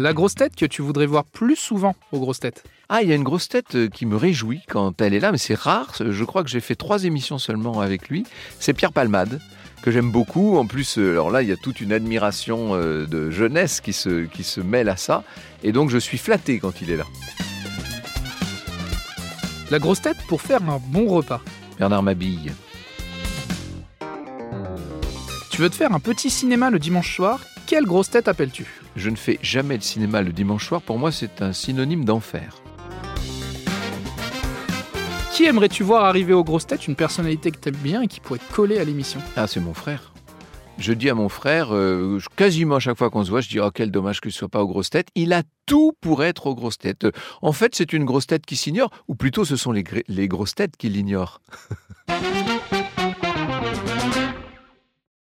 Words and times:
La 0.00 0.12
grosse 0.12 0.36
tête 0.36 0.54
que 0.54 0.64
tu 0.64 0.80
voudrais 0.80 1.06
voir 1.06 1.24
plus 1.24 1.56
souvent 1.56 1.96
aux 2.12 2.20
grosses 2.20 2.38
têtes 2.38 2.62
Ah, 2.88 3.02
il 3.02 3.08
y 3.08 3.12
a 3.12 3.16
une 3.16 3.24
grosse 3.24 3.48
tête 3.48 3.74
euh, 3.74 3.88
qui 3.88 4.06
me 4.06 4.14
réjouit 4.14 4.60
quand 4.68 5.02
elle 5.02 5.12
est 5.12 5.18
là, 5.18 5.32
mais 5.32 5.38
c'est 5.38 5.58
rare. 5.58 5.92
Je 5.98 6.22
crois 6.22 6.44
que 6.44 6.48
j'ai 6.48 6.60
fait 6.60 6.76
trois 6.76 7.02
émissions 7.02 7.38
seulement 7.38 7.80
avec 7.80 8.08
lui. 8.08 8.24
C'est 8.60 8.74
Pierre 8.74 8.92
Palmade 8.92 9.40
que 9.82 9.90
j'aime 9.90 10.12
beaucoup. 10.12 10.56
En 10.56 10.66
plus, 10.68 10.98
euh, 10.98 11.10
alors 11.10 11.32
là, 11.32 11.42
il 11.42 11.48
y 11.48 11.52
a 11.52 11.56
toute 11.56 11.80
une 11.80 11.92
admiration 11.92 12.76
euh, 12.76 13.06
de 13.06 13.32
jeunesse 13.32 13.80
qui 13.80 13.92
se, 13.92 14.26
qui 14.26 14.44
se 14.44 14.60
mêle 14.60 14.88
à 14.88 14.96
ça. 14.96 15.24
Et 15.64 15.72
donc, 15.72 15.90
je 15.90 15.98
suis 15.98 16.18
flatté 16.18 16.60
quand 16.60 16.80
il 16.80 16.92
est 16.92 16.96
là. 16.96 17.06
La 19.72 19.80
grosse 19.80 20.00
tête 20.00 20.18
pour 20.28 20.42
faire 20.42 20.62
un 20.62 20.80
bon 20.92 21.08
repas. 21.08 21.40
Bernard 21.76 22.04
Mabille. 22.04 22.52
Tu 25.58 25.62
veux 25.62 25.70
te 25.70 25.74
faire 25.74 25.92
un 25.92 25.98
petit 25.98 26.30
cinéma 26.30 26.70
le 26.70 26.78
dimanche 26.78 27.16
soir? 27.16 27.40
Quelle 27.66 27.84
grosse 27.84 28.10
tête 28.10 28.28
appelles-tu? 28.28 28.64
Je 28.94 29.10
ne 29.10 29.16
fais 29.16 29.40
jamais 29.42 29.76
de 29.76 29.82
cinéma 29.82 30.22
le 30.22 30.32
dimanche 30.32 30.64
soir. 30.64 30.80
Pour 30.80 31.00
moi, 31.00 31.10
c'est 31.10 31.42
un 31.42 31.52
synonyme 31.52 32.04
d'enfer. 32.04 32.62
Qui 35.32 35.46
aimerais-tu 35.46 35.82
voir 35.82 36.04
arriver 36.04 36.32
aux 36.32 36.44
grosses 36.44 36.68
têtes? 36.68 36.86
Une 36.86 36.94
personnalité 36.94 37.50
que 37.50 37.58
t'aimes 37.58 37.74
bien 37.74 38.02
et 38.02 38.06
qui 38.06 38.20
pourrait 38.20 38.38
coller 38.52 38.78
à 38.78 38.84
l'émission 38.84 39.18
Ah, 39.34 39.48
c'est 39.48 39.58
mon 39.58 39.74
frère. 39.74 40.12
Je 40.78 40.92
dis 40.92 41.10
à 41.10 41.14
mon 41.14 41.28
frère, 41.28 41.74
euh, 41.74 42.20
quasiment 42.36 42.76
à 42.76 42.78
chaque 42.78 42.96
fois 42.96 43.10
qu'on 43.10 43.24
se 43.24 43.30
voit, 43.30 43.40
je 43.40 43.48
dis 43.48 43.58
Oh, 43.58 43.72
quel 43.74 43.90
dommage 43.90 44.20
qu'il 44.20 44.28
ne 44.28 44.34
soit 44.34 44.48
pas 44.48 44.62
aux 44.62 44.68
grosses 44.68 44.90
têtes. 44.90 45.08
Il 45.16 45.32
a 45.32 45.42
tout 45.66 45.92
pour 46.00 46.22
être 46.22 46.46
aux 46.46 46.54
grosses 46.54 46.78
têtes. 46.78 47.08
En 47.42 47.50
fait, 47.50 47.74
c'est 47.74 47.92
une 47.92 48.04
grosse 48.04 48.28
tête 48.28 48.46
qui 48.46 48.54
s'ignore, 48.54 48.90
ou 49.08 49.16
plutôt 49.16 49.44
ce 49.44 49.56
sont 49.56 49.72
les, 49.72 49.82
les 50.06 50.28
grosses 50.28 50.54
têtes 50.54 50.76
qui 50.76 50.88
l'ignorent. 50.88 51.40